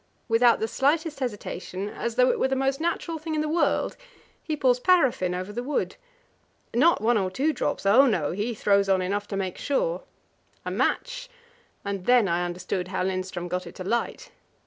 Without 0.27 0.59
the 0.59 0.67
slightest 0.67 1.19
hesitation, 1.19 1.87
as 1.87 2.15
though 2.15 2.31
it 2.31 2.39
were 2.39 2.47
the 2.47 2.55
most 2.55 2.81
natural 2.81 3.19
thing 3.19 3.35
in 3.35 3.41
the 3.41 3.47
world, 3.47 3.95
he 4.41 4.57
pours 4.57 4.79
paraffin 4.79 5.35
over 5.35 5.53
the 5.53 5.61
wood. 5.61 5.95
Not 6.73 7.01
one 7.01 7.19
or 7.19 7.29
two 7.29 7.53
drops 7.53 7.85
oh 7.85 8.07
no; 8.07 8.31
he 8.31 8.55
throws 8.55 8.89
on 8.89 9.03
enough 9.03 9.27
to 9.27 9.37
make 9.37 9.59
sure. 9.59 10.01
A 10.65 10.71
match 10.71 11.29
and 11.85 12.07
then 12.07 12.27
I 12.27 12.43
understood 12.45 12.87
how 12.87 13.03
Lindström 13.03 13.47
got 13.47 13.67
it 13.67 13.75
to 13.75 13.83
light. 13.83 14.31